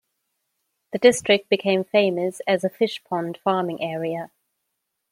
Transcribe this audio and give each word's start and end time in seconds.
The 0.93 0.97
district 0.97 1.47
became 1.47 1.83
famous 1.83 2.41
as 2.47 2.63
a 2.63 2.71
fish 2.71 3.03
pond 3.03 3.37
farming 3.43 3.83
area. 3.83 4.31